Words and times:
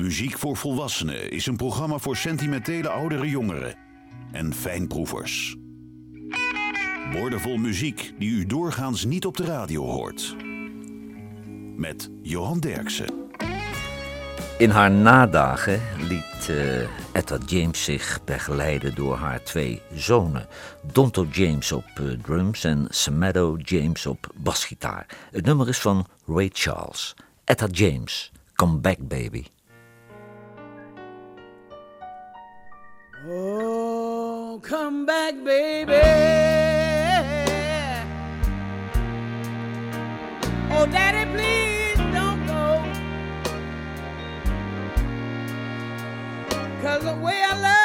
Muziek 0.00 0.38
voor 0.38 0.56
Volwassenen 0.56 1.30
is 1.30 1.46
een 1.46 1.56
programma 1.56 1.98
voor 1.98 2.16
sentimentele 2.16 2.88
oudere 2.88 3.28
jongeren 3.28 3.74
en 4.32 4.54
fijnproevers. 4.54 5.56
Woordenvol 7.12 7.56
muziek 7.56 8.12
die 8.18 8.30
u 8.30 8.46
doorgaans 8.46 9.04
niet 9.04 9.26
op 9.26 9.36
de 9.36 9.44
radio 9.44 9.84
hoort. 9.84 10.36
Met 11.76 12.10
Johan 12.22 12.60
Derksen. 12.60 13.28
In 14.58 14.70
haar 14.70 14.90
nadagen 14.90 15.80
liet 16.08 16.48
uh, 16.50 16.82
Etta 17.12 17.38
James 17.46 17.84
zich 17.84 18.24
begeleiden 18.24 18.94
door 18.94 19.16
haar 19.16 19.42
twee 19.42 19.82
zonen. 19.94 20.46
Donto 20.92 21.26
James 21.30 21.72
op 21.72 21.84
uh, 22.00 22.18
drums 22.22 22.64
en 22.64 22.86
Samedo 22.88 23.56
James 23.56 24.06
op 24.06 24.32
basgitaar. 24.34 25.06
Het 25.30 25.44
nummer 25.44 25.68
is 25.68 25.78
van 25.78 26.06
Ray 26.26 26.50
Charles. 26.52 27.14
Etta 27.44 27.66
James, 27.66 28.32
Come 28.54 28.78
Back 28.78 29.08
Baby. 29.08 29.44
Come 34.70 35.04
back, 35.04 35.34
baby. 35.42 35.94
Oh, 40.70 40.86
daddy, 40.86 41.28
please 41.32 41.98
don't 42.14 42.46
go. 42.46 42.80
Cause 46.82 47.02
the 47.02 47.16
way 47.16 47.42
I 47.42 47.58
love 47.60 47.79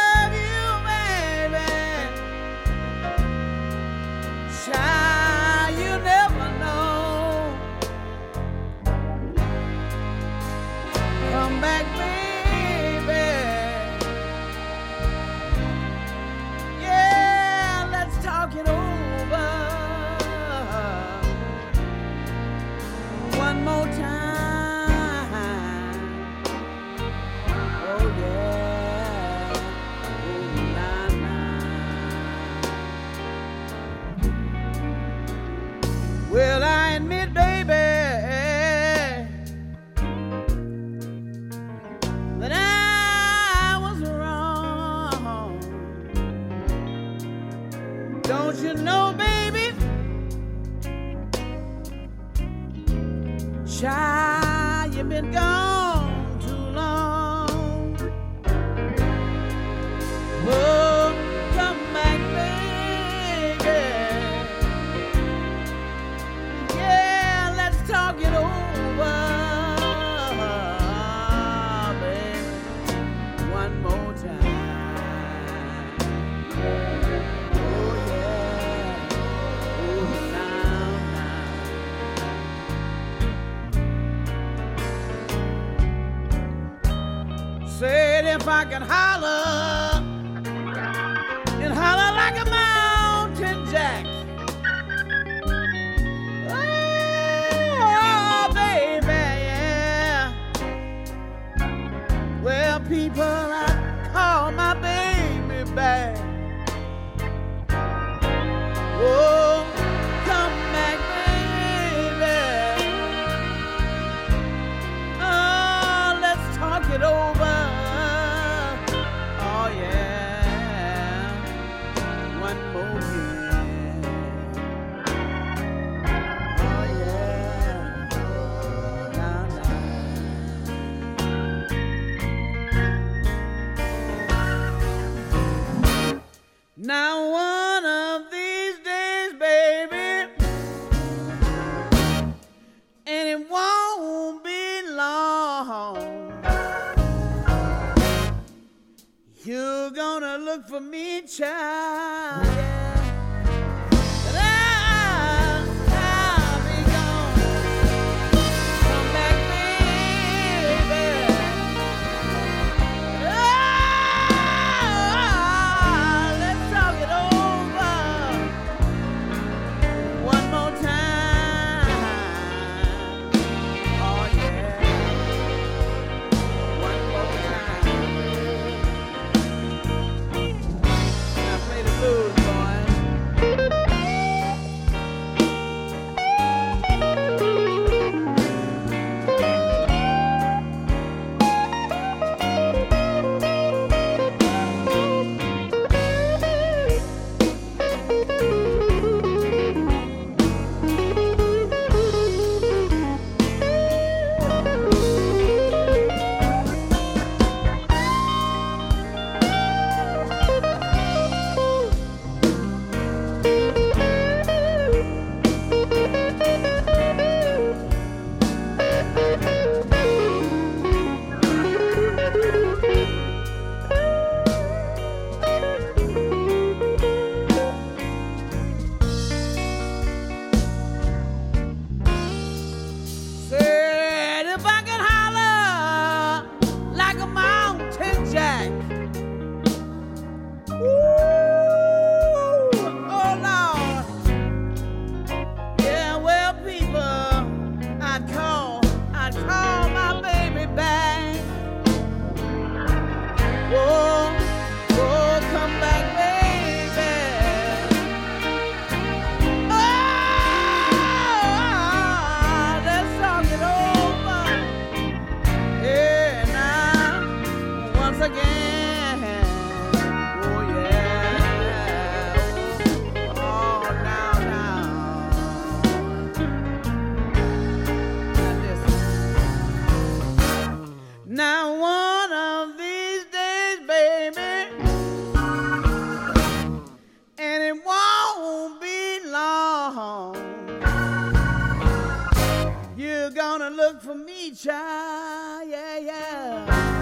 gonna 293.58 293.70
look 293.74 294.02
for 294.02 294.16
me, 294.16 294.52
child. 294.52 295.70
Yeah, 295.70 295.98
yeah. 295.98 296.95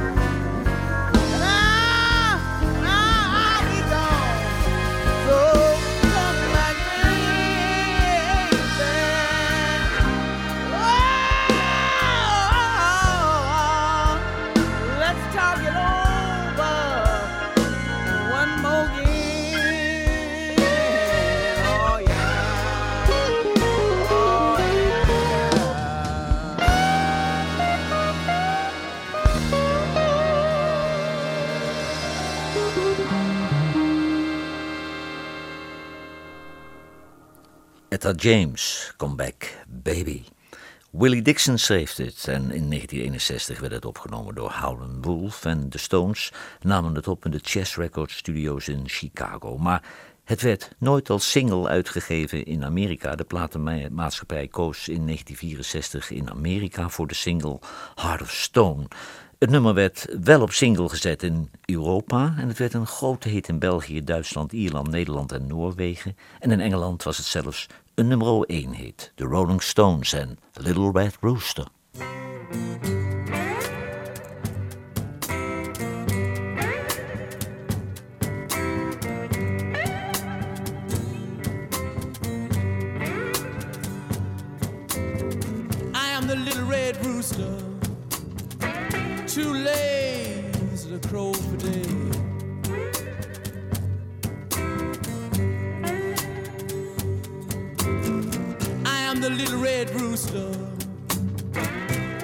Etta 38.04 38.30
James, 38.30 38.94
Come 38.98 39.16
Back 39.16 39.66
Baby. 39.68 40.24
Willie 40.90 41.22
Dixon 41.22 41.58
schreef 41.58 41.96
dit 41.96 42.28
en 42.28 42.42
in 42.42 42.70
1961 42.70 43.60
werd 43.60 43.74
het 43.74 43.86
opgenomen 43.86 44.36
door 44.36 44.52
Howlin' 44.52 45.02
Wolf 45.02 45.46
en 45.46 45.70
de 45.70 45.78
Stones 45.78 46.32
namen 46.62 46.96
het 46.96 47.08
op 47.08 47.26
in 47.26 47.32
de 47.32 47.40
Chess 47.42 47.76
Records 47.76 48.18
Studios 48.18 48.68
in 48.68 48.84
Chicago. 48.86 49.58
Maar 49.58 49.84
het 50.24 50.42
werd 50.42 50.70
nooit 50.78 51.10
als 51.10 51.32
single 51.32 51.68
uitgegeven 51.68 52.46
in 52.46 52.64
Amerika. 52.64 53.16
De 53.16 53.24
platenmaatschappij 53.24 54.48
koos 54.48 54.88
in 54.88 55.06
1964 55.06 56.12
in 56.12 56.30
Amerika 56.30 56.90
voor 56.90 57.08
de 57.08 57.14
single 57.14 57.60
Heart 57.96 58.22
of 58.22 58.32
Stone. 58.32 58.88
Het 59.44 59.52
nummer 59.52 59.74
werd 59.74 60.08
wel 60.24 60.42
op 60.42 60.52
single 60.52 60.90
gezet 60.90 61.24
in 61.24 61.52
Europa 61.66 62.36
en 62.38 62.48
het 62.48 62.58
werd 62.58 62.74
een 62.74 62.88
grote 62.88 63.30
hit 63.30 63.48
in 63.48 63.60
België, 63.60 64.04
Duitsland, 64.04 64.52
Ierland, 64.52 64.90
Nederland 64.90 65.32
en 65.32 65.48
Noorwegen. 65.48 66.16
En 66.40 66.52
in 66.52 66.60
Engeland 66.60 67.04
was 67.04 67.18
het 67.18 67.26
zelfs 67.26 67.68
een 67.96 68.08
nummer 68.08 68.42
1 68.42 68.74
hit, 68.74 69.12
The 69.16 69.24
Rolling 69.24 69.62
Stones 69.62 70.14
en 70.14 70.38
Little 70.54 70.92
Red 70.92 71.18
Rooster. 71.22 71.68
I 85.94 86.16
am 86.16 86.28
the 86.28 86.38
little 86.38 86.66
red 86.70 86.98
rooster, 87.06 87.73
too 89.34 89.52
lazy 89.52 90.92
to 90.92 91.08
crow 91.08 91.34
for 91.34 91.58
day. 91.58 91.82
I 98.86 99.00
am 99.00 99.22
the 99.22 99.32
little 99.32 99.60
red 99.60 99.90
rooster, 100.00 100.54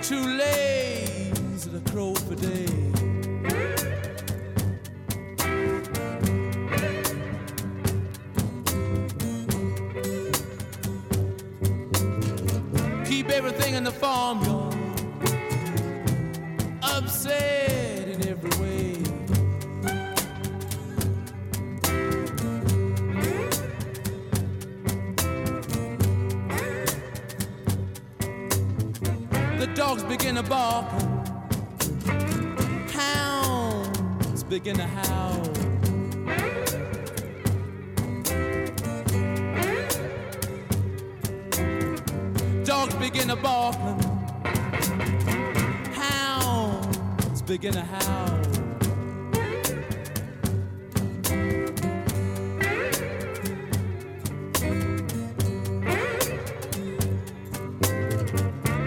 too 0.04 0.24
lazy 0.38 1.72
to 1.72 1.82
crow 1.90 2.14
for 2.14 2.36
day. 2.36 2.68
Keep 13.06 13.30
everything 13.32 13.74
in 13.74 13.84
the 13.84 13.92
farmyard 13.92 14.49
dogs 30.50 31.04
begin 31.04 32.08
to 32.08 32.16
bark, 32.16 32.46
hounds 32.92 34.44
begin 34.44 34.76
to 34.76 34.88
howl. 34.88 35.44
Dogs 42.64 42.96
begin 42.96 43.28
to 43.28 43.36
bark, 43.36 43.76
hounds 45.94 47.42
begin 47.44 47.74
to 47.74 47.82
howl. 47.82 48.40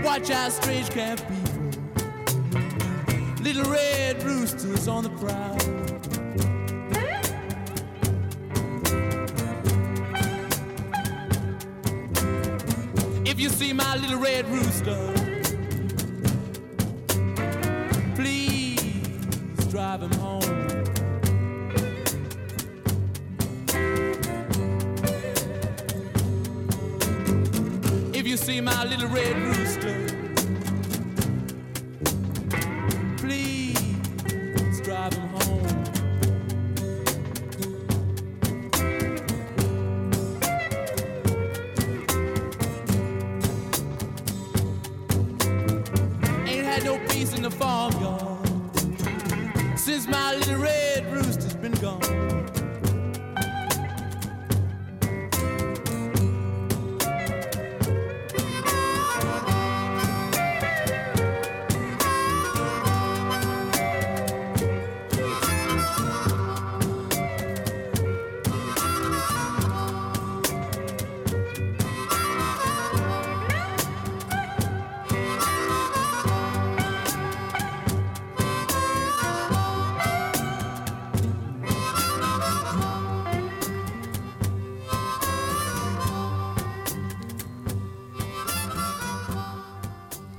watch 0.04 0.30
our 0.30 0.50
strange 0.50 0.90
camp 0.90 1.20
people. 1.20 1.41
Red 4.12 4.24
roosters 4.24 4.88
on 4.88 5.04
the 5.04 5.08
prowl. 5.08 5.56
If 13.26 13.40
you 13.40 13.48
see 13.48 13.72
my 13.72 13.96
little 13.96 14.18
red 14.18 14.46
rooster, 14.50 15.14
please 18.14 19.64
drive 19.70 20.02
him 20.02 20.12
home. 20.12 20.42
If 28.12 28.26
you 28.26 28.36
see 28.36 28.60
my 28.60 28.84
little 28.84 29.08
red 29.08 29.36
rooster, 29.38 30.01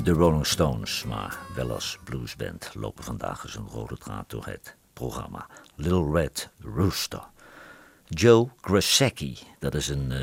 De 0.04 0.12
Rolling 0.12 0.46
Stones, 0.46 1.04
maar 1.04 1.38
wel 1.56 1.72
als 1.72 1.98
bluesband, 2.04 2.72
lopen 2.74 3.04
vandaag 3.04 3.44
eens 3.44 3.56
een 3.56 3.68
rode 3.72 3.98
draad 3.98 4.30
door 4.30 4.46
het 4.46 4.76
programma. 4.94 5.48
Little 5.76 6.12
Red 6.12 6.50
Rooster. 6.76 7.24
Joe 8.08 8.50
Grasecki, 8.62 9.38
dat 9.60 9.76
is 9.76 9.88
een 9.88 10.12
uh, 10.12 10.20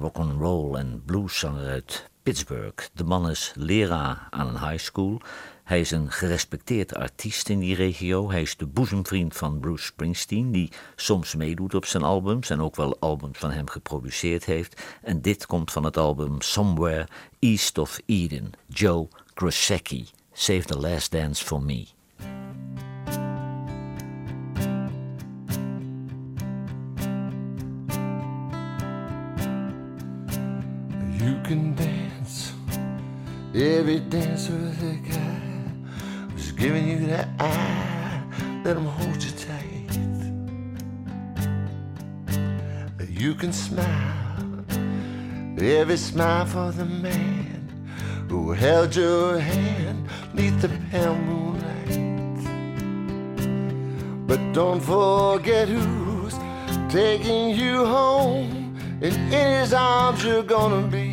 rock 0.00 0.16
and 0.16 0.40
roll 0.40 0.76
en 0.76 1.02
blueszanger 1.04 1.68
uit 1.68 2.10
Pittsburgh. 2.22 2.88
De 2.92 3.04
man 3.04 3.30
is 3.30 3.52
leraar 3.56 4.26
aan 4.30 4.46
een 4.46 4.68
high 4.68 4.84
school 4.84 5.22
hij 5.64 5.80
is 5.80 5.90
een 5.90 6.10
gerespecteerd 6.10 6.94
artiest 6.94 7.48
in 7.48 7.58
die 7.58 7.74
regio. 7.74 8.30
Hij 8.30 8.42
is 8.42 8.56
de 8.56 8.66
boezemvriend 8.66 9.36
van 9.36 9.60
Bruce 9.60 9.84
Springsteen, 9.84 10.52
die 10.52 10.72
soms 10.96 11.34
meedoet 11.34 11.74
op 11.74 11.84
zijn 11.84 12.02
albums 12.02 12.50
en 12.50 12.60
ook 12.60 12.76
wel 12.76 12.96
albums 12.98 13.38
van 13.38 13.50
hem 13.50 13.68
geproduceerd 13.68 14.44
heeft. 14.44 14.82
En 15.02 15.20
dit 15.20 15.46
komt 15.46 15.72
van 15.72 15.84
het 15.84 15.96
album 15.96 16.40
Somewhere 16.40 17.08
East 17.44 17.78
of 17.78 18.00
Eden, 18.08 18.54
Joe 18.70 19.10
Grushecky, 19.36 20.10
Save 20.32 20.66
the 20.66 20.78
Last 20.78 21.12
Dance 21.12 21.40
for 21.40 21.60
Me. 21.60 21.88
You 31.20 31.38
can 31.44 31.74
dance 31.74 32.54
Every 33.54 34.00
dancer 34.00 34.54
a 34.54 34.94
guy 35.06 36.32
was 36.32 36.50
giving 36.52 36.88
you 36.88 37.06
that 37.08 37.28
eye. 37.38 38.22
Let 38.64 38.78
him 38.78 38.86
hold 38.86 39.22
you 39.22 39.30
tight. 39.32 39.98
You 43.06 43.34
can 43.34 43.52
smile, 43.52 44.23
every 45.62 45.96
smile 45.96 46.46
for 46.46 46.72
the 46.72 46.84
man 46.84 47.88
who 48.28 48.52
held 48.52 48.94
your 48.96 49.38
hand 49.38 50.08
neath 50.32 50.60
the 50.60 50.68
pale 50.90 51.14
moonlight. 51.14 51.98
But 54.26 54.40
don't 54.52 54.80
forget 54.80 55.68
who's 55.68 56.34
taking 56.88 57.50
you 57.50 57.84
home, 57.84 58.76
and 59.00 59.14
in 59.14 59.60
his 59.60 59.72
arms 59.72 60.24
you're 60.24 60.42
gonna 60.42 60.86
be. 60.88 61.03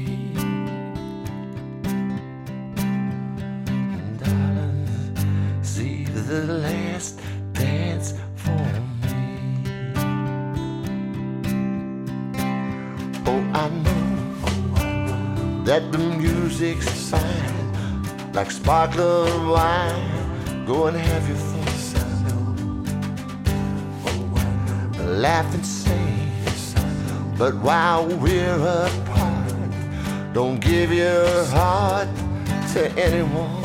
That 15.65 15.91
the 15.91 15.99
music's 15.99 17.09
fine, 17.09 18.33
like 18.33 18.49
sparkling 18.49 19.47
wine. 19.47 20.65
Go 20.65 20.87
and 20.87 20.97
have 20.97 21.27
your 21.27 21.37
fun. 21.37 21.61
Oh, 24.05 25.03
laugh 25.03 25.53
and 25.53 25.65
sing, 25.65 26.29
but 27.37 27.53
while 27.55 28.07
we're 28.07 28.55
apart, 28.87 30.33
don't 30.33 30.59
give 30.59 30.91
your 30.91 31.45
heart 31.45 32.09
to 32.73 32.89
anyone. 32.97 33.61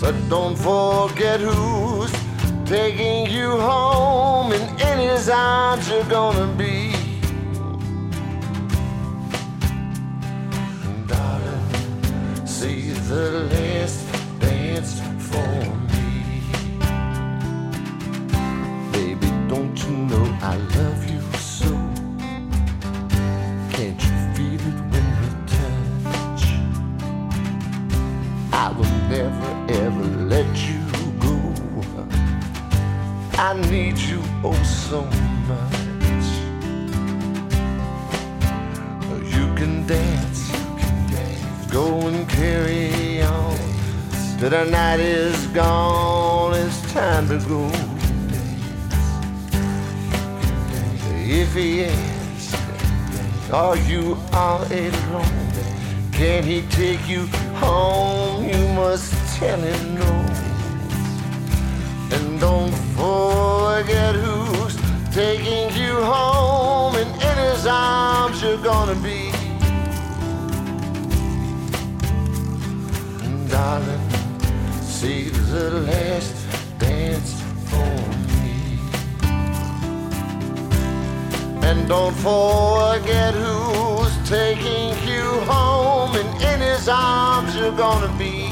But 0.00 0.14
don't 0.30 0.56
forget 0.56 1.40
who's 1.40 2.12
taking 2.64 3.26
you 3.26 3.50
home, 3.58 4.52
and 4.52 4.80
in 4.80 4.98
his 5.10 5.28
arms 5.28 5.88
you're 5.90 6.04
gonna 6.04 6.46
be. 6.56 6.77
See 13.18 13.47
the 44.64 44.70
night 44.72 44.98
is 44.98 45.46
gone, 45.48 46.52
it's 46.52 46.92
time 46.92 47.28
to 47.28 47.38
go. 47.46 47.70
If 51.14 51.54
he 51.54 51.84
asks, 51.84 53.50
are 53.52 53.76
you 53.76 54.18
all 54.32 54.64
alone? 54.64 55.52
Can 56.12 56.42
he 56.42 56.62
take 56.70 57.08
you 57.08 57.26
home? 57.62 58.48
You 58.48 58.66
must 58.74 59.12
tell 59.36 59.60
him 59.60 59.94
no. 59.94 60.12
And 62.16 62.40
don't 62.40 62.87
the 75.50 75.70
last 75.80 76.36
dance 76.78 77.32
for 77.68 77.90
me. 78.28 78.78
And 81.62 81.88
don't 81.88 82.14
forget 82.16 83.32
who's 83.32 84.28
taking 84.28 84.90
you 85.08 85.22
home, 85.46 86.14
and 86.16 86.42
in 86.42 86.60
his 86.60 86.86
arms 86.88 87.56
you're 87.56 87.72
gonna 87.72 88.12
be. 88.18 88.50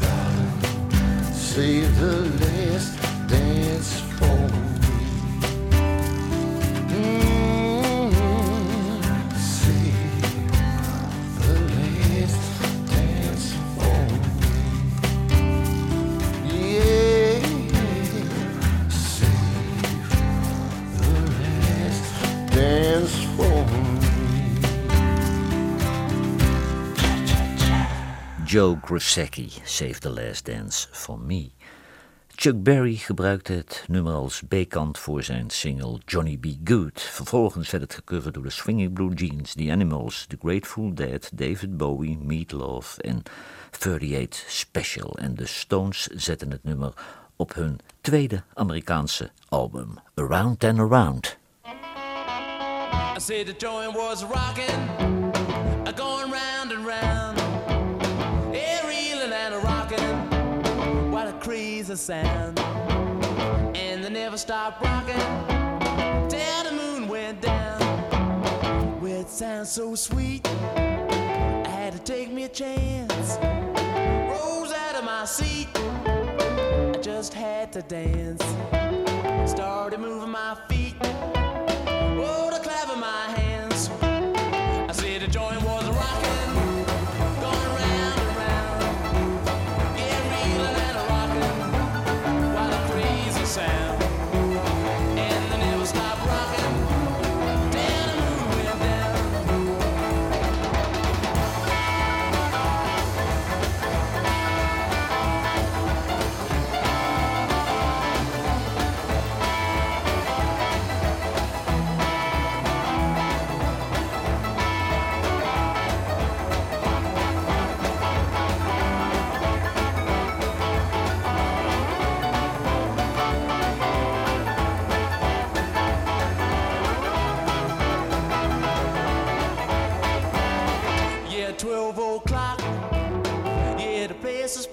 Darling, 0.00 1.32
see 1.32 1.80
the 1.80 2.27
Joe 28.48 28.78
Grusecki, 28.80 29.50
Save 29.64 30.00
the 30.00 30.08
Last 30.08 30.46
Dance 30.46 30.88
for 30.90 31.18
Me. 31.18 31.50
Chuck 32.34 32.62
Berry 32.62 32.96
gebruikte 32.96 33.52
het 33.52 33.84
nummer 33.88 34.12
als 34.12 34.42
B-kant 34.48 34.98
voor 34.98 35.22
zijn 35.22 35.50
single 35.50 35.98
Johnny 36.04 36.36
B. 36.36 36.46
Good. 36.64 37.00
Vervolgens 37.00 37.70
werd 37.70 37.82
het 37.82 37.94
gecoverd 37.94 38.34
door 38.34 38.42
de 38.42 38.50
Swinging 38.50 38.92
Blue 38.92 39.14
Jeans, 39.14 39.54
The 39.54 39.70
Animals, 39.70 40.26
The 40.28 40.36
Grateful 40.40 40.94
Dead, 40.94 41.30
David 41.34 41.76
Bowie, 41.76 42.18
Meat 42.18 42.52
Love 42.52 43.02
en 43.02 43.22
38 43.70 44.44
Special. 44.50 45.18
En 45.18 45.34
de 45.34 45.46
Stones 45.46 46.06
zetten 46.06 46.50
het 46.50 46.64
nummer 46.64 46.92
op 47.36 47.54
hun 47.54 47.78
tweede 48.00 48.42
Amerikaanse 48.54 49.30
album, 49.48 49.98
Around 50.14 50.64
and 50.64 50.78
Around. 50.78 51.36
I 53.16 53.20
said 53.20 53.46
the 53.46 53.54
joint 53.58 53.94
was 53.94 54.22
rocking, 54.22 55.77
crazy 61.88 62.02
sound, 62.02 62.58
and 63.74 64.04
they 64.04 64.10
never 64.10 64.36
stopped 64.36 64.84
rocking 64.84 65.16
till 66.28 66.64
the 66.64 66.72
moon 66.72 67.08
went 67.08 67.40
down. 67.40 69.00
Well, 69.00 69.26
sounds 69.26 69.70
so 69.70 69.94
sweet, 69.94 70.46
I 70.76 71.66
had 71.66 71.94
to 71.94 71.98
take 72.00 72.30
me 72.30 72.44
a 72.44 72.48
chance. 72.48 73.38
Rose 73.40 74.72
out 74.72 74.96
of 74.96 75.04
my 75.04 75.24
seat, 75.24 75.68
I 75.74 76.98
just 77.00 77.32
had 77.32 77.72
to 77.72 77.80
dance. 77.82 78.44
Started 79.50 80.00
moving 80.00 80.30
my 80.30 80.58
feet. 80.68 80.94
Oh, 81.00 82.50
the 82.52 82.60
clap 82.62 82.90
of 82.90 82.98
my 82.98 83.30
hands. 83.30 83.47
Crazy 93.58 93.97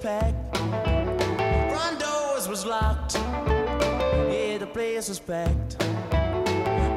packed. 0.06 0.58
Front 1.74 2.00
doors 2.00 2.48
was 2.48 2.64
locked. 2.64 3.16
Yeah, 3.16 4.60
the 4.60 4.70
place 4.72 5.10
was 5.10 5.20
packed. 5.20 5.82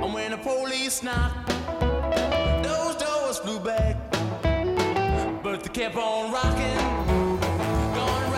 And 0.02 0.12
when 0.12 0.32
the 0.32 0.36
police 0.36 1.02
knocked, 1.02 1.48
almost 3.28 3.42
flew 3.42 3.60
back, 3.60 3.96
but 5.42 5.62
they 5.62 5.70
kept 5.70 5.96
on 5.96 6.32
rocking, 6.32 6.76
going 7.94 8.28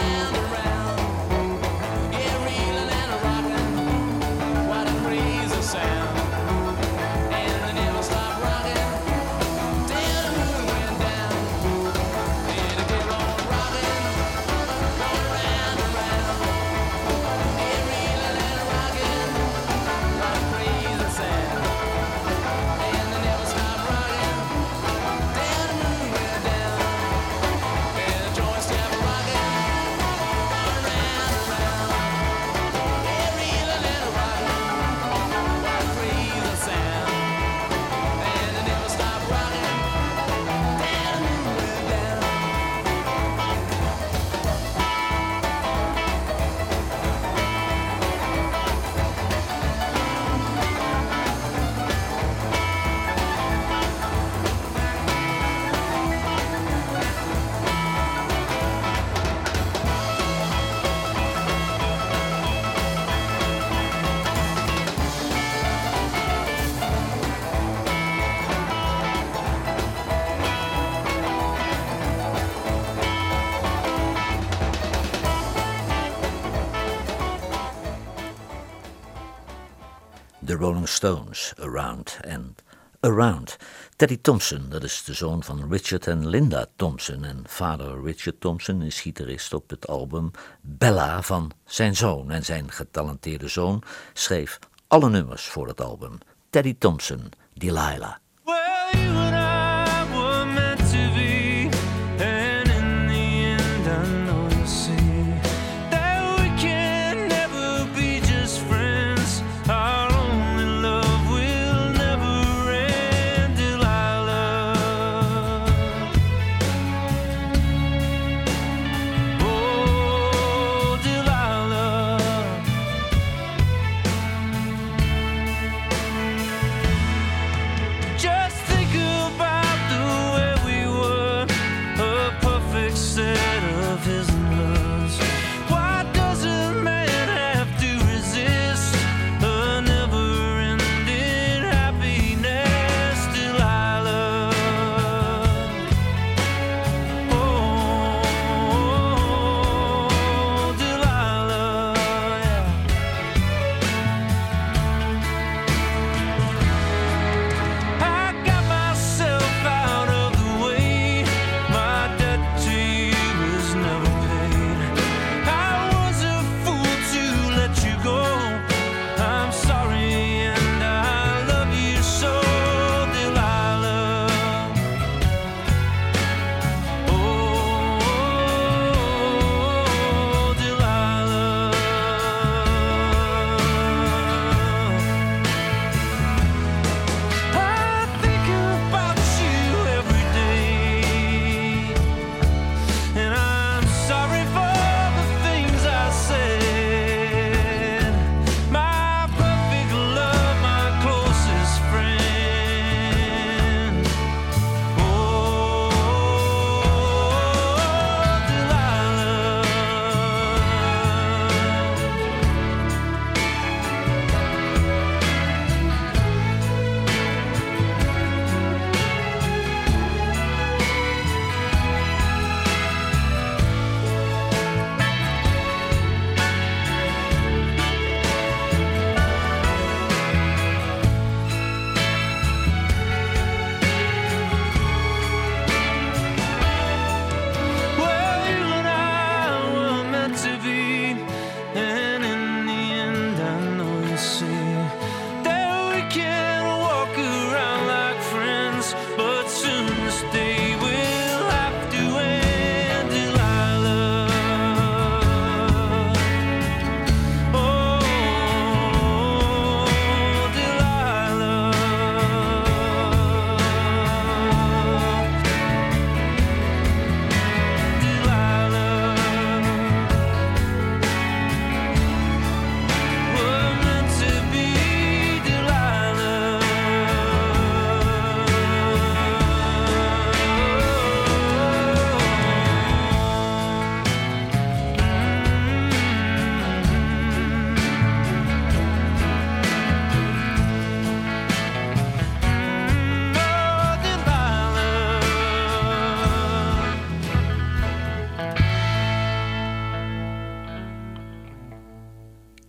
The 80.51 80.57
Rolling 80.57 80.89
Stones, 80.89 81.55
Around 81.63 82.19
and 82.27 82.63
Around. 83.03 83.57
Teddy 83.97 84.19
Thompson, 84.21 84.69
dat 84.69 84.83
is 84.83 85.05
de 85.05 85.15
zoon 85.15 85.43
van 85.43 85.71
Richard 85.71 86.07
en 86.07 86.29
Linda 86.29 86.67
Thompson. 86.77 87.25
En 87.25 87.43
vader 87.47 88.03
Richard 88.03 88.41
Thompson 88.41 88.83
is 88.83 89.01
gitarist 89.01 89.55
op 89.55 89.71
het 89.71 89.87
album 89.87 90.31
Bella 90.61 91.23
van 91.23 91.51
zijn 91.65 91.97
zoon. 91.97 92.31
En 92.31 92.45
zijn 92.45 92.71
getalenteerde 92.71 93.49
zoon 93.49 93.83
schreef 94.13 94.59
alle 94.87 95.11
nummers 95.11 95.45
voor 95.45 95.69
het 95.69 95.81
album. 95.81 96.19
Teddy 96.51 96.77
Thompson, 96.79 97.29
Delilah. 97.55 98.15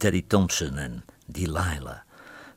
Teddy 0.01 0.23
Thompson 0.27 0.77
en 0.77 1.03
Delilah. 1.25 1.99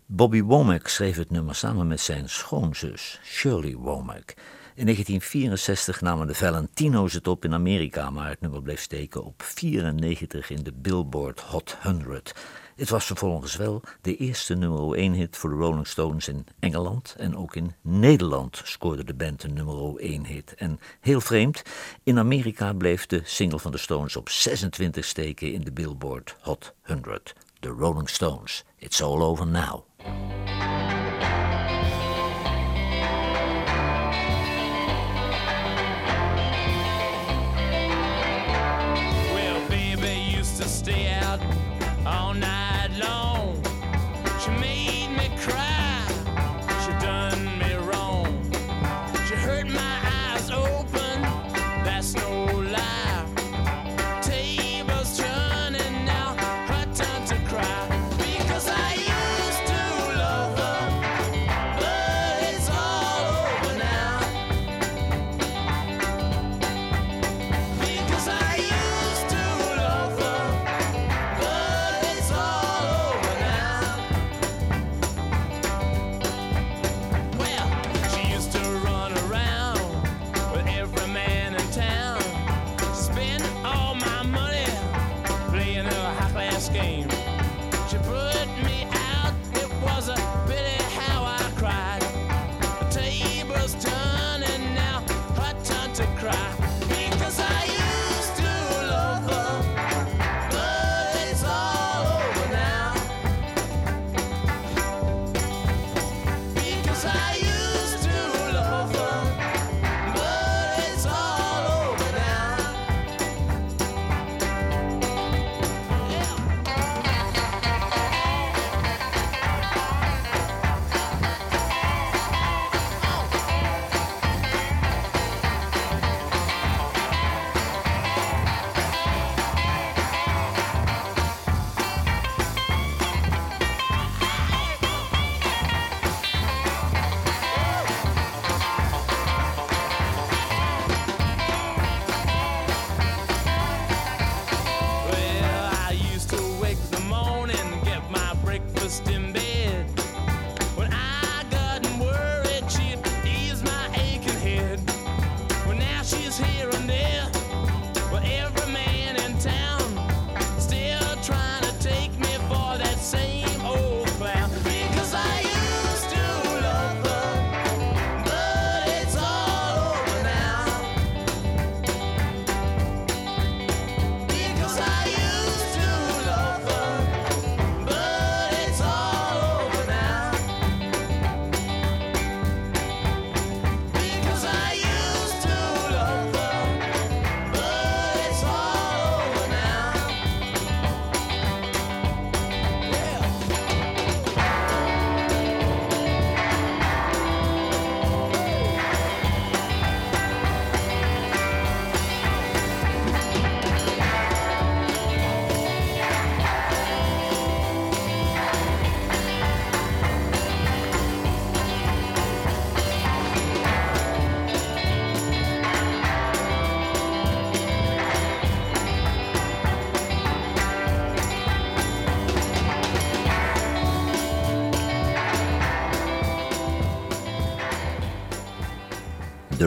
Bobby 0.07 0.43
Womack 0.43 0.89
schreef 0.89 1.17
het 1.17 1.31
nummer 1.31 1.55
samen 1.55 1.87
met 1.87 2.01
zijn 2.01 2.29
schoonzus, 2.29 3.21
Shirley 3.25 3.75
Womack. 3.75 4.35
In 4.75 4.85
1964 4.85 6.01
namen 6.01 6.27
de 6.27 6.35
Valentino's 6.35 7.13
het 7.13 7.29
op 7.29 7.45
in 7.45 7.55
Amerika, 7.55 8.11
maar 8.11 8.29
het 8.29 8.41
nummer 8.41 8.63
bleef 8.63 8.81
steken 8.81 9.25
op 9.25 9.43
94 9.43 10.51
in 10.51 10.63
de 10.63 10.73
Billboard 10.73 11.41
Hot 11.41 11.77
100. 11.83 12.35
Het 12.77 12.89
was 12.89 13.05
vervolgens 13.05 13.57
wel 13.57 13.83
de 14.01 14.17
eerste 14.17 14.55
nummer 14.55 14.95
1 14.95 15.13
hit 15.13 15.37
voor 15.37 15.51
de 15.51 15.57
Rolling 15.57 15.87
Stones 15.87 16.29
in 16.29 16.47
Engeland 16.59 17.15
en 17.19 17.37
ook 17.37 17.57
in 17.57 17.75
Nederland 17.81 18.61
scoorde 18.65 19.05
de 19.05 19.15
band 19.15 19.43
een 19.43 19.53
nummer 19.53 19.97
1 19.97 20.27
hit. 20.27 20.55
En 20.55 20.81
heel 21.01 21.21
vreemd, 21.21 21.63
in 22.03 22.19
Amerika 22.19 22.73
bleef 22.73 23.07
de 23.07 23.21
single 23.25 23.59
van 23.59 23.73
de 23.73 23.79
Stones 23.79 24.17
op 24.17 24.29
26 24.29 25.05
steken 25.05 25.53
in 25.53 25.61
de 25.61 25.73
Billboard 25.73 26.37
Hot 26.41 26.75
100. 26.83 27.35
De 27.61 27.69
Rolling 27.69 28.09
Stones, 28.09 28.65
It's 28.79 29.03
All 29.03 29.21
Over 29.21 29.47
Now. 29.47 29.85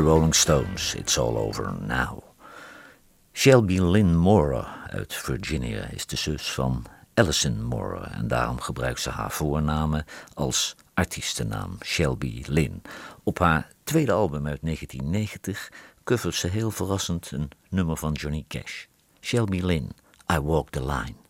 Rolling 0.07 0.35
Stones, 0.35 0.95
It's 0.95 1.17
All 1.17 1.37
Over 1.37 1.73
Now. 1.81 2.23
Shelby 3.33 3.79
Lynn 3.79 4.15
Mora 4.15 4.87
uit 4.89 5.13
Virginia 5.13 5.83
is 5.83 6.05
de 6.05 6.15
zus 6.15 6.51
van 6.51 6.85
Alison 7.13 7.63
Mora 7.63 8.11
en 8.11 8.27
daarom 8.27 8.59
gebruikt 8.61 9.01
ze 9.01 9.09
haar 9.09 9.31
voornamen 9.31 10.05
als 10.33 10.75
artiestennaam 10.93 11.77
Shelby 11.83 12.43
Lynn. 12.45 12.81
Op 13.23 13.39
haar 13.39 13.67
tweede 13.83 14.11
album 14.11 14.47
uit 14.47 14.61
1990 14.61 15.71
covert 16.03 16.35
ze 16.35 16.47
heel 16.47 16.71
verrassend 16.71 17.31
een 17.31 17.49
nummer 17.69 17.97
van 17.97 18.11
Johnny 18.11 18.45
Cash. 18.47 18.85
Shelby 19.21 19.61
Lynn, 19.61 19.91
I 20.33 20.39
Walk 20.39 20.69
the 20.69 20.85
Line. 20.85 21.26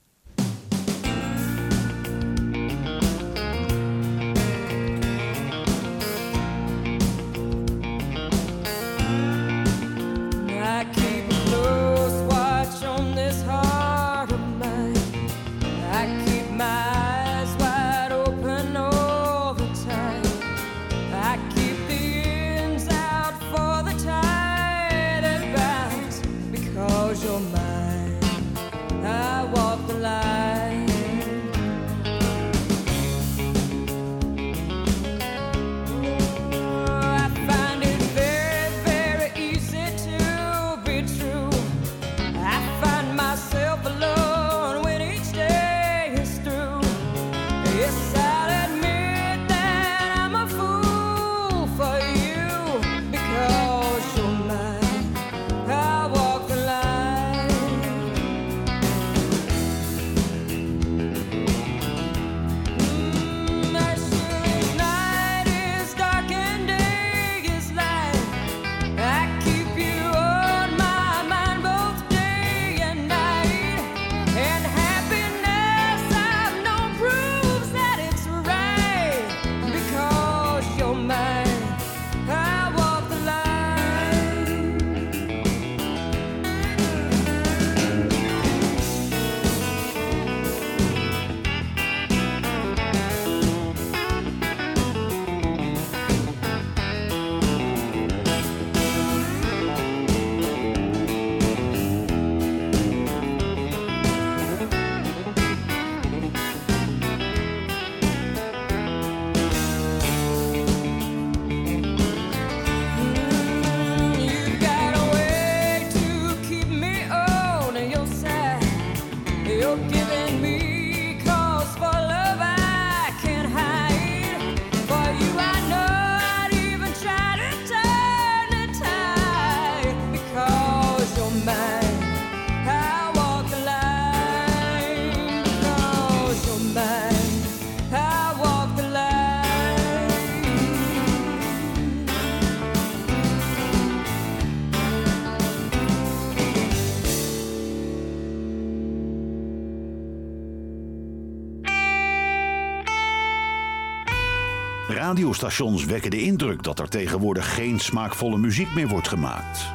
Radiostations 155.07 155.85
wekken 155.85 156.11
de 156.11 156.21
indruk 156.21 156.63
dat 156.63 156.79
er 156.79 156.89
tegenwoordig 156.89 157.53
geen 157.53 157.79
smaakvolle 157.79 158.37
muziek 158.37 158.73
meer 158.73 158.87
wordt 158.87 159.07
gemaakt. 159.07 159.65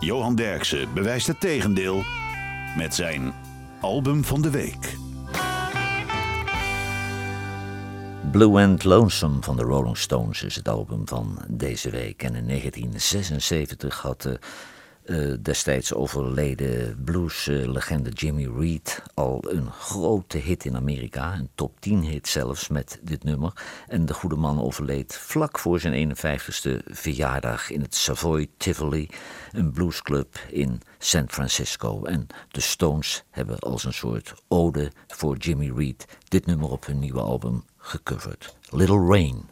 Johan 0.00 0.34
Derksen 0.34 0.94
bewijst 0.94 1.26
het 1.26 1.40
tegendeel 1.40 2.02
met 2.76 2.94
zijn 2.94 3.32
album 3.80 4.24
van 4.24 4.42
de 4.42 4.50
week. 4.50 4.96
Blue 8.30 8.62
and 8.62 8.84
Lonesome 8.84 9.42
van 9.42 9.56
de 9.56 9.62
Rolling 9.62 9.96
Stones 9.96 10.42
is 10.42 10.56
het 10.56 10.68
album 10.68 11.08
van 11.08 11.38
deze 11.48 11.90
week. 11.90 12.22
En 12.22 12.34
in 12.34 12.46
1976 12.46 14.00
had 14.00 14.22
de 14.22 14.38
eh, 15.04 15.32
destijds 15.42 15.94
overleden 15.94 17.02
blueslegende 17.04 18.10
Jimmy 18.10 18.48
Reed 18.58 19.02
al 19.14 19.44
een 19.48 19.70
grote 19.70 20.38
hit 20.38 20.64
in 20.64 20.76
Amerika. 20.76 21.34
Een 21.34 21.50
top 21.54 21.80
10 21.80 22.02
hit 22.02 22.28
zelfs 22.28 22.68
met 22.68 23.00
dit 23.02 23.24
nummer. 23.24 23.52
En 23.88 24.06
de 24.06 24.14
goede 24.14 24.36
man 24.36 24.60
overleed 24.60 25.16
vlak 25.16 25.58
voor 25.58 25.80
zijn 25.80 26.16
51ste 26.16 26.84
verjaardag 26.84 27.70
in 27.70 27.80
het 27.80 27.94
Savoy 27.94 28.50
Tivoli, 28.56 29.08
een 29.52 29.72
bluesclub 29.72 30.38
in 30.50 30.80
San 30.98 31.30
Francisco. 31.30 32.04
En 32.04 32.26
de 32.48 32.60
Stones 32.60 33.24
hebben 33.30 33.58
als 33.58 33.84
een 33.84 33.92
soort 33.92 34.34
ode 34.48 34.92
voor 35.06 35.36
Jimmy 35.36 35.72
Reed 35.76 36.06
dit 36.28 36.46
nummer 36.46 36.70
op 36.70 36.86
hun 36.86 36.98
nieuwe 36.98 37.20
album 37.20 37.64
gecoverd. 37.76 38.56
Little 38.70 39.06
Rain. 39.06 39.48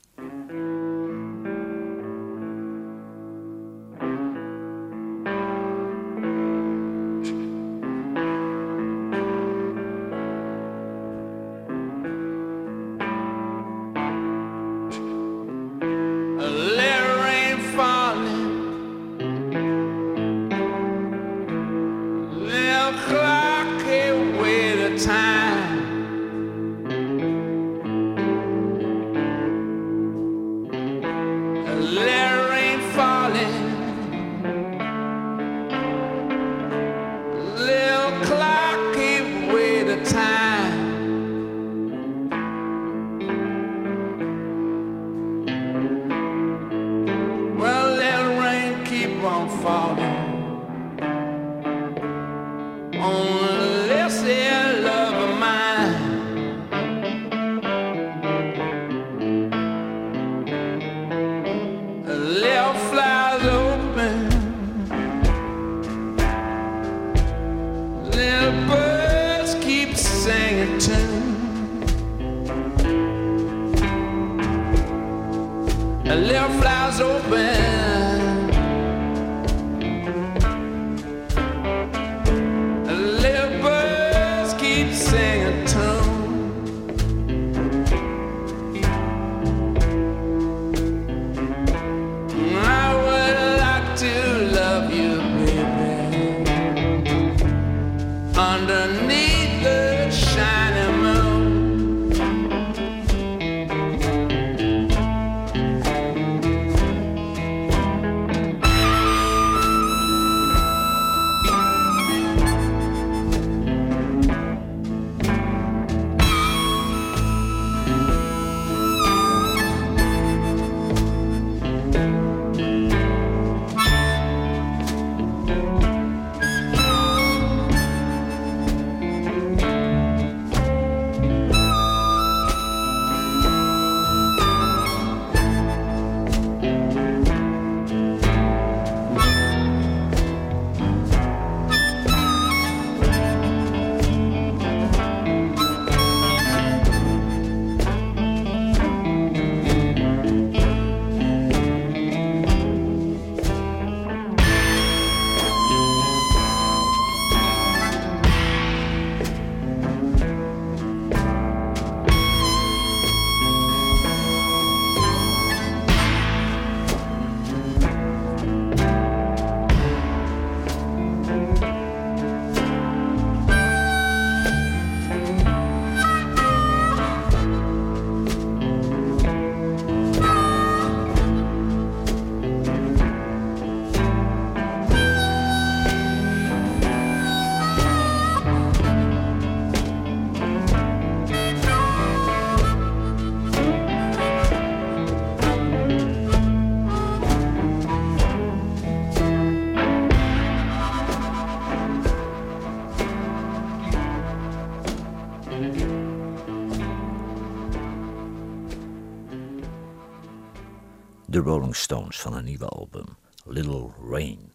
Rolling 211.59 211.77
Stones 211.77 212.21
van 212.21 212.37
een 212.37 212.45
nieuwe 212.45 212.67
album, 212.67 213.05
Little 213.45 213.91
Rain. 214.11 214.53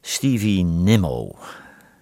Stevie 0.00 0.64
Nimmo, 0.64 1.36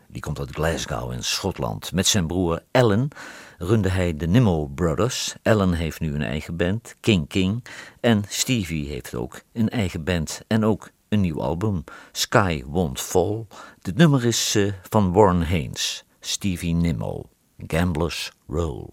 die 0.07 0.21
komt 0.23 0.39
uit 0.39 0.51
Glasgow 0.51 1.13
in 1.13 1.25
Schotland. 1.25 1.93
Met 1.93 2.07
zijn 2.07 2.27
broer 2.27 2.63
Alan 2.71 3.11
runde 3.59 3.89
hij 3.89 4.17
de 4.17 4.27
Nimmo 4.27 4.67
Brothers. 4.67 5.35
Alan 5.43 5.73
heeft 5.73 6.01
nu 6.01 6.15
een 6.15 6.23
eigen 6.23 6.57
band, 6.57 6.97
King 7.01 7.29
King. 7.29 7.65
En 8.01 8.23
Stevie 8.29 8.89
heeft 8.89 9.15
ook 9.15 9.41
een 9.53 9.69
eigen 9.69 10.05
band 10.05 10.41
en 10.47 10.65
ook 10.65 10.91
een 11.09 11.21
nieuw 11.21 11.43
album, 11.43 11.85
Sky 12.13 12.65
Won't 12.67 13.01
Fall. 13.01 13.47
Dit 13.83 13.97
nummer 13.97 14.25
is 14.25 14.55
eh, 14.55 14.73
van 14.89 15.13
Warren 15.13 15.49
Haynes, 15.49 16.05
Stevie 16.21 16.75
Nimmo, 16.75 17.29
Gambler's 17.67 18.33
Roll. 18.47 18.89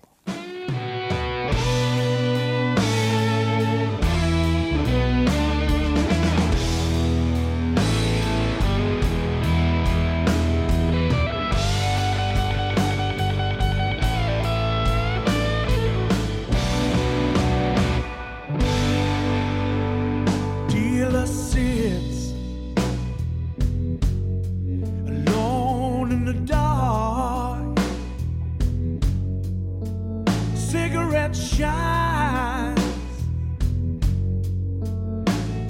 that 31.26 31.36
shines 31.36 32.80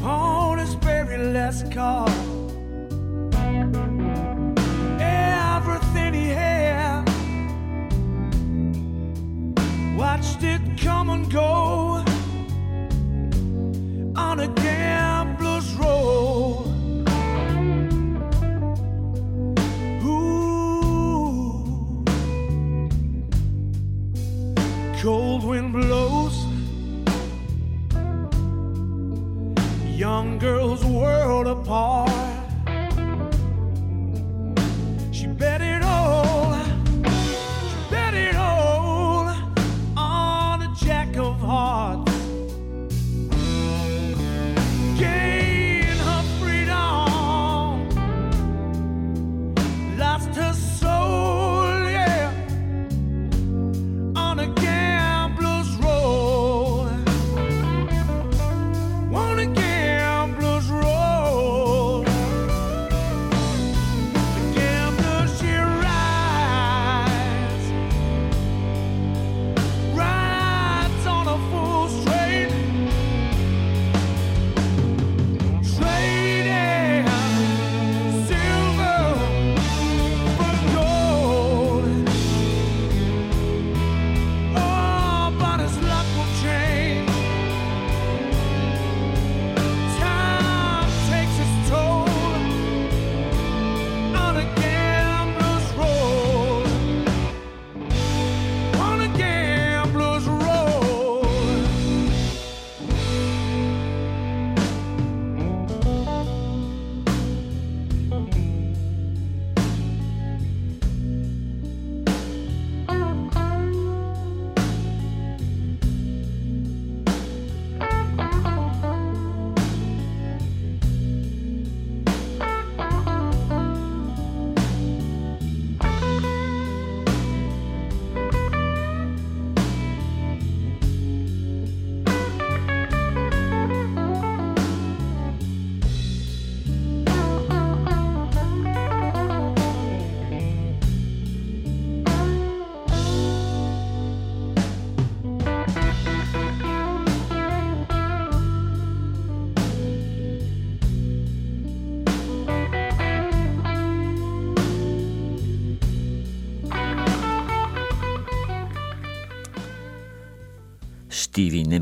on 0.02 0.58
his 0.58 0.74
very 0.76 1.18
last 1.18 1.72
call. 1.72 2.10
Everything 5.00 6.14
he 6.14 6.28
had, 6.28 7.06
watched 9.98 10.44
it 10.44 10.62
come 10.78 11.10
and 11.10 11.32
go. 11.32 11.65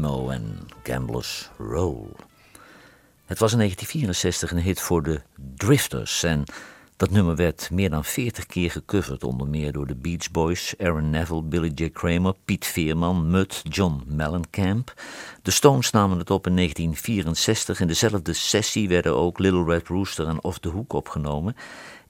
En 0.04 0.68
Gambler's 0.84 1.50
Roll. 1.58 2.06
Het 3.26 3.40
was 3.40 3.52
in 3.52 3.58
1964 3.58 4.52
een 4.52 4.58
hit 4.58 4.82
voor 4.82 5.04
de 5.04 5.22
Drifters 5.56 6.24
en 6.24 6.44
dat 6.98 7.10
nummer 7.10 7.36
werd 7.36 7.70
meer 7.72 7.90
dan 7.90 8.04
40 8.06 8.46
keer 8.46 8.72
gecoverd, 8.72 9.24
onder 9.24 9.48
meer 9.48 9.72
door 9.72 9.88
de 9.88 9.96
Beach 9.96 10.32
Boys, 10.32 10.74
Aaron 10.78 11.10
Neville, 11.10 11.44
Billy 11.44 11.72
J. 11.76 11.90
Kramer, 11.90 12.34
Piet 12.46 12.66
Veerman, 12.66 13.30
Mutt, 13.30 13.62
John 13.70 14.04
Mellencamp. 14.06 14.94
De 15.42 15.52
Stones 15.52 15.92
namen 15.92 16.18
het 16.18 16.30
op 16.30 16.48
in 16.48 16.56
1964. 16.56 17.80
In 17.80 17.88
dezelfde 17.88 18.34
sessie 18.34 18.88
werden 18.88 19.16
ook 19.16 19.40
Little 19.40 19.64
Red 19.64 19.88
Rooster 19.88 20.28
en 20.28 20.44
Off 20.44 20.60
the 20.60 20.70
Hook 20.70 20.94
opgenomen. 20.94 21.56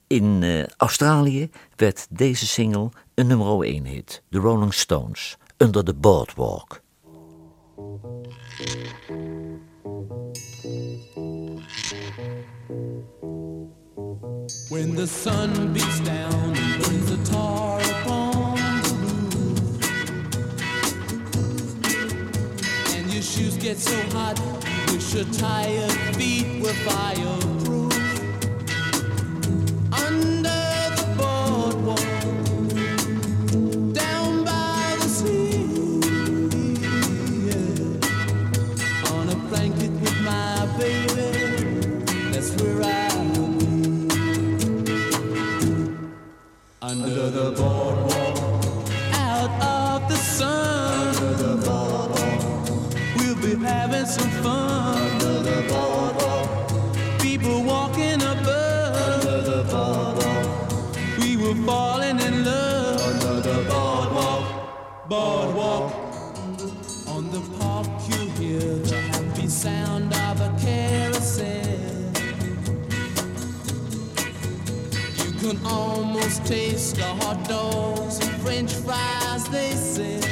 In 0.06 0.42
eh, 0.42 0.64
Australië 0.76 1.50
werd 1.76 2.06
deze 2.10 2.46
single 2.46 2.88
een 3.14 3.26
nummer 3.26 3.62
1 3.62 3.84
hit, 3.84 4.22
The 4.30 4.38
Rolling 4.38 4.74
Stones, 4.74 5.36
Under 5.56 5.84
the 5.84 5.94
Boardwalk. 5.94 6.82
When 14.68 14.94
the 14.94 15.06
sun 15.08 15.72
beats 15.72 16.00
down 16.00 16.56
and 16.56 16.82
burns 16.82 17.10
the 17.10 17.16
tar 17.28 17.80
upon 17.80 18.56
the 18.82 18.94
roof, 19.02 19.70
and 22.94 23.12
your 23.12 23.22
shoes 23.22 23.56
get 23.56 23.78
so 23.78 24.00
hot, 24.16 24.38
you 24.38 24.94
wish 24.94 25.14
your 25.14 25.24
tired 25.32 25.90
feet 26.14 26.62
were 26.62 26.78
fireproof. 26.86 27.92
Under 29.92 30.43
Under 47.24 47.40
the 47.40 47.56
boardwalk, 47.56 48.36
out 49.14 49.62
of 49.62 50.08
the 50.10 50.16
sun. 50.16 51.08
Under 51.16 51.32
the 51.32 51.56
boardwalk, 51.64 53.16
we'll 53.16 53.36
be 53.36 53.64
having 53.64 54.04
some 54.04 54.28
fun. 54.42 54.98
Under 54.98 55.40
the 55.40 55.62
boardwalk, 55.72 57.20
people 57.20 57.62
walking 57.62 58.20
above. 58.20 59.24
Under 59.24 59.40
the 59.40 59.62
boardwalk, 59.72 60.96
we 61.18 61.38
were 61.38 61.54
falling 61.64 62.20
in 62.20 62.44
love. 62.44 63.00
Under 63.00 63.40
the 63.40 63.70
boardwalk, 63.70 65.08
boardwalk. 65.08 65.94
On 67.08 67.30
the 67.30 67.40
park, 67.58 67.86
you 68.10 68.28
hear 68.38 68.60
the 68.60 69.00
happy 69.00 69.48
sound 69.48 70.12
of 70.12 70.42
a 70.42 70.54
carousel. 70.60 71.63
Can 75.44 75.66
almost 75.66 76.46
taste 76.46 76.96
the 76.96 77.04
hot 77.04 77.46
dogs 77.46 78.18
and 78.18 78.40
french 78.40 78.72
fries 78.72 79.46
they 79.50 79.72
sell. 79.72 80.23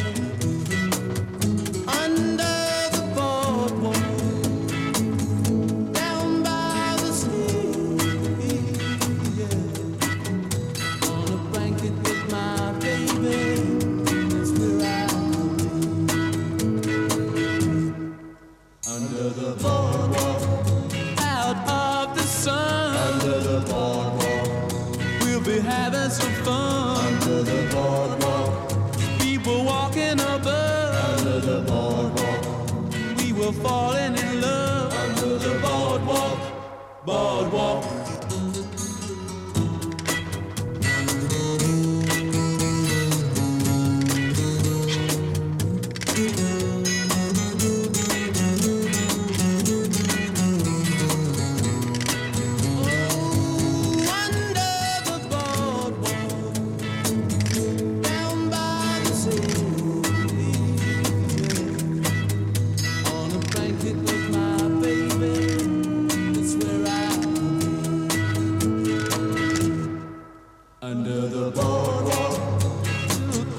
Under 71.13 71.29
the 71.29 71.51
boardwalk 71.51 72.39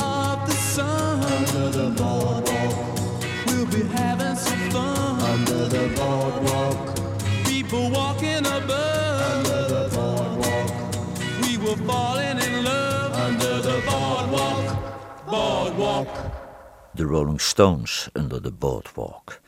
of 0.01 0.47
the 0.47 0.53
sun. 0.73 1.21
Under 1.21 1.69
the 1.69 1.89
boardwalk, 1.91 2.73
we'll 3.45 3.67
be 3.67 3.83
having 3.95 4.35
some 4.35 4.71
fun. 4.71 5.21
Under 5.21 5.65
the 5.67 5.85
boardwalk, 5.95 6.97
people 7.45 7.91
walking 7.91 8.39
above. 8.39 9.21
Under 9.35 9.61
the 9.67 9.83
boardwalk, 9.95 10.71
we 11.43 11.57
were 11.59 11.77
falling 11.85 12.39
in 12.39 12.63
love. 12.63 13.13
Under 13.13 13.61
the 13.61 13.83
boardwalk, 13.85 15.27
boardwalk. 15.27 16.07
De 16.95 17.05
Rolling 17.05 17.37
Stones 17.37 18.09
under 18.15 18.39
the 18.39 18.51
Boardwalk. 18.51 19.39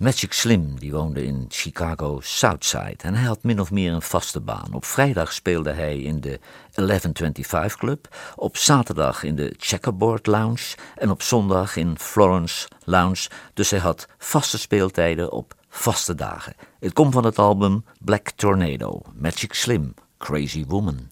Magic 0.00 0.32
Slim 0.32 0.78
die 0.78 0.92
woonde 0.92 1.24
in 1.24 1.44
Chicago 1.48 2.20
Southside 2.20 2.96
en 2.96 3.14
hij 3.14 3.26
had 3.26 3.42
min 3.42 3.60
of 3.60 3.70
meer 3.70 3.92
een 3.92 4.02
vaste 4.02 4.40
baan. 4.40 4.72
Op 4.72 4.84
vrijdag 4.84 5.32
speelde 5.32 5.72
hij 5.72 5.98
in 5.98 6.20
de 6.20 6.40
1125 6.74 7.76
Club, 7.76 8.16
op 8.36 8.56
zaterdag 8.56 9.22
in 9.22 9.36
de 9.36 9.54
Checkerboard 9.58 10.26
Lounge 10.26 10.76
en 10.96 11.10
op 11.10 11.22
zondag 11.22 11.76
in 11.76 11.98
Florence 11.98 12.68
Lounge. 12.84 13.28
Dus 13.54 13.70
hij 13.70 13.78
had 13.78 14.06
vaste 14.18 14.58
speeltijden 14.58 15.32
op 15.32 15.54
vaste 15.68 16.14
dagen. 16.14 16.54
Het 16.78 16.92
komt 16.92 17.12
van 17.12 17.24
het 17.24 17.38
album 17.38 17.84
Black 17.98 18.30
Tornado, 18.30 19.02
Magic 19.14 19.54
Slim, 19.54 19.94
Crazy 20.18 20.64
Woman. 20.68 21.08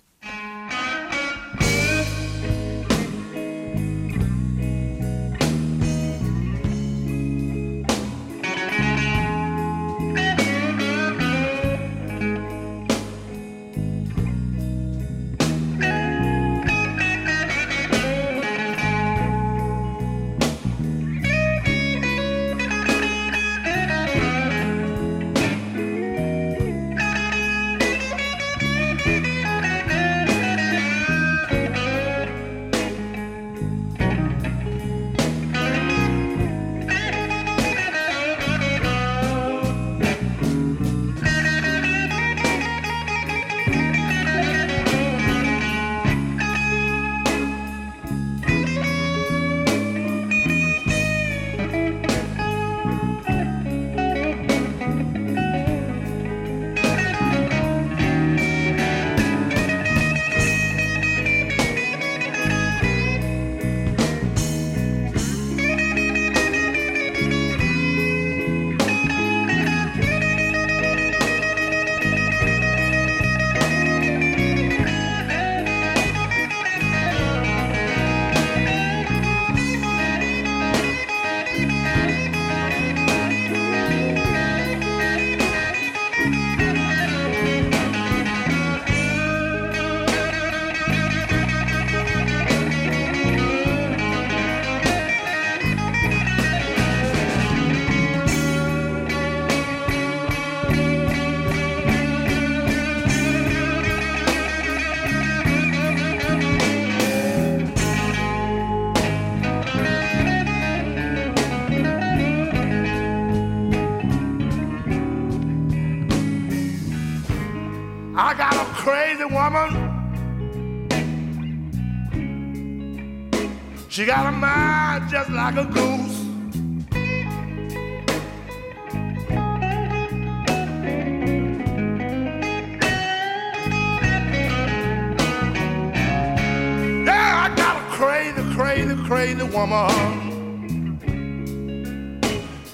Crazy, 139.19 139.43
woman. 139.43 141.01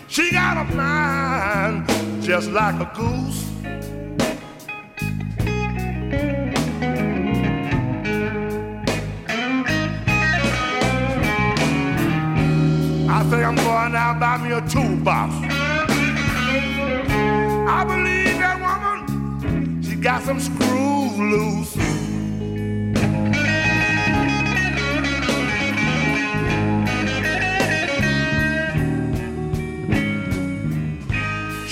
She 0.08 0.30
got 0.30 0.58
a 0.58 0.64
mind 0.74 1.88
just 2.22 2.50
like 2.50 2.74
a 2.74 2.90
goose. 2.94 3.40
I 13.08 13.22
think 13.30 13.42
I'm 13.42 13.56
going 13.56 13.94
out 13.94 14.20
buy 14.20 14.36
me 14.36 14.52
a 14.52 14.60
toolbox. 14.68 15.32
I 17.78 17.84
believe 17.86 18.38
that 18.44 18.58
woman, 18.60 19.82
she 19.82 19.96
got 19.96 20.22
some 20.22 20.40
screws 20.40 21.18
loose. 21.18 21.83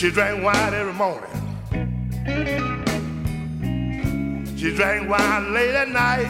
She 0.02 0.10
drank 0.10 0.42
wine 0.42 0.74
every 0.74 0.94
morning. 0.94 1.30
She 4.56 4.74
drank 4.74 5.08
wine 5.08 5.52
late 5.54 5.76
at 5.76 5.90
night. 5.90 6.26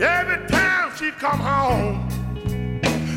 Every 0.00 0.46
time 0.46 0.92
she 0.96 1.10
come 1.10 1.40
home, 1.40 2.08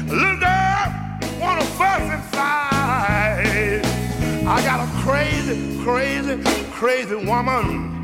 little 0.07 0.39
girl 0.39 0.93
wanna 1.39 1.63
fuss 1.77 2.01
and 2.01 2.23
fight. 2.33 3.83
I 4.47 4.61
got 4.65 4.79
a 4.79 4.89
crazy, 5.03 5.79
crazy, 5.83 6.41
crazy 6.71 7.15
woman. 7.23 8.01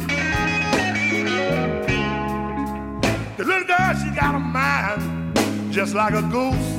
The 3.35 3.45
little 3.45 3.63
girl, 3.63 3.95
she 3.95 4.11
got 4.11 4.35
a 4.35 4.39
mind 4.39 5.73
just 5.73 5.95
like 5.95 6.13
a 6.13 6.21
goose. 6.21 6.78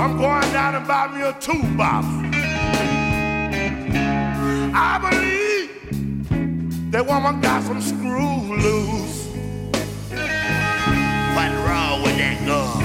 I'm 0.00 0.16
going 0.16 0.50
down 0.54 0.74
and 0.76 0.88
buy 0.88 1.08
me 1.08 1.20
a 1.20 1.34
toolbox. 1.34 2.06
I 4.72 4.98
believe 5.04 6.90
that 6.90 7.06
woman 7.06 7.42
got 7.42 7.62
some 7.64 7.82
screw 7.82 8.56
loose. 8.56 9.26
Wrong 11.66 12.02
with 12.02 12.16
that 12.16 12.38
gun? 12.46 12.80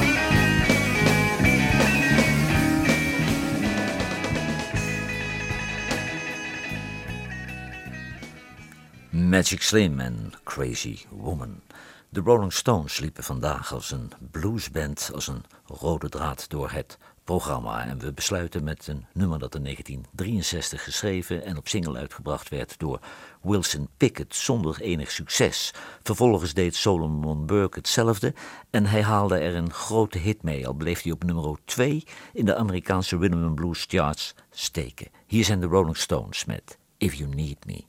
Magic 9.13 9.63
Slim 9.63 10.01
and 10.01 10.36
Crazy 10.43 11.05
Woman. 11.09 11.61
De 12.10 12.22
Rolling 12.22 12.53
Stones 12.53 12.99
liepen 12.99 13.24
vandaag 13.24 13.74
als 13.74 13.91
een 13.91 14.12
bluesband, 14.32 15.12
als 15.14 15.28
een 15.28 15.43
rode 15.66 16.10
draad 16.10 16.49
door 16.49 16.72
het 16.72 16.97
programma. 17.24 17.86
En 17.86 17.99
we 17.99 18.14
besluiten 18.14 18.64
met 18.64 18.88
een 18.88 19.06
nummer 19.14 19.39
dat 19.39 19.56
in 19.56 19.64
1963 19.64 20.84
geschreven 20.84 21.43
en 21.43 21.58
op 21.58 21.68
single 21.68 21.97
uitgebracht 21.97 22.49
werd 22.49 22.80
door 22.80 22.99
Wilson 23.41 23.89
Pickett 23.97 24.36
zonder 24.36 24.82
enig 24.82 25.12
succes. 25.12 25.74
Vervolgens 26.03 26.53
deed 26.53 26.76
Solomon 26.76 27.45
Burke 27.45 27.78
hetzelfde 27.78 28.34
en 28.70 28.86
hij 28.86 29.03
haalde 29.03 29.38
er 29.38 29.56
een 29.56 29.74
grote 29.74 30.18
hit 30.18 30.43
mee, 30.43 30.68
al 30.68 30.74
bleef 30.74 31.01
hij 31.01 31.12
op 31.12 31.24
nummer 31.24 31.58
2 31.66 32.03
in 32.34 32.45
de 32.45 32.56
Amerikaanse 32.56 33.18
rhythm 33.18 33.43
and 33.43 33.56
blues 33.56 33.86
charts 33.88 34.36
steken. 34.49 35.08
Hier 35.26 35.45
zijn 35.45 35.60
de 35.60 35.66
Rolling 35.66 35.97
Stones 35.97 36.45
met 36.45 36.78
If 36.97 37.14
You 37.14 37.36
Need 37.36 37.66
Me. 37.66 37.84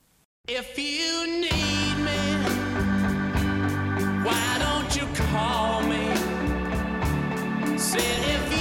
If 0.44 0.76
you 0.76 1.40
need 1.40 2.04
me, 2.04 2.35
why 4.26 4.58
don't 4.58 4.96
you 4.96 5.06
call 5.14 5.82
me? 5.82 6.06
Said 7.78 8.18
if 8.34 8.55